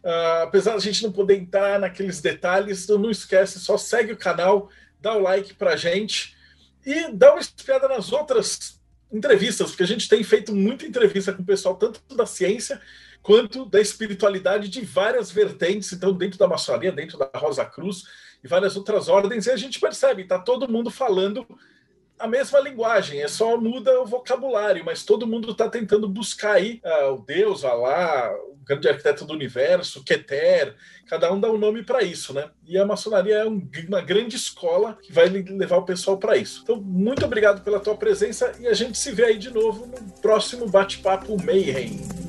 [0.04, 4.16] uh, apesar da gente não poder entrar naqueles detalhes, então não esquece, só segue o
[4.16, 4.70] canal,
[5.00, 6.36] dá o like para gente
[6.84, 8.80] e dá uma espiada nas outras
[9.12, 12.80] entrevistas, porque a gente tem feito muita entrevista com o pessoal, tanto da ciência
[13.22, 18.04] quanto da espiritualidade de várias vertentes, então dentro da maçonaria, dentro da Rosa Cruz
[18.42, 21.46] e várias outras ordens, e a gente percebe, está todo mundo falando
[22.18, 26.80] a mesma linguagem, é só muda o vocabulário, mas todo mundo está tentando buscar aí
[26.84, 30.74] uh, o Deus, Alá, o grande arquiteto do universo, Keter,
[31.06, 32.48] cada um dá um nome para isso, né?
[32.66, 36.60] E a maçonaria é um, uma grande escola que vai levar o pessoal para isso.
[36.62, 40.20] Então, muito obrigado pela tua presença e a gente se vê aí de novo no
[40.20, 42.23] próximo bate-papo Mayhem.